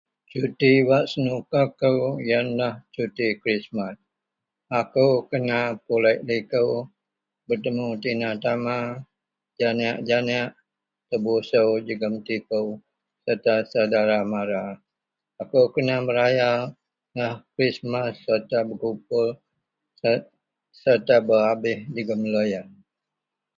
[0.29, 3.97] Cuti wak senuka kou iyenlah cuti Krismas
[4.79, 6.63] ako kena pulek liko
[7.47, 8.77] betemu tina tama
[9.59, 10.49] janek-janek
[11.09, 12.59] tebuso jegem tipo
[13.23, 14.63] serta saudara mara
[15.41, 16.49] akou kena meraya
[17.53, 19.27] Krismas serta bergupul
[20.81, 22.67] serta berabih jegum loyen.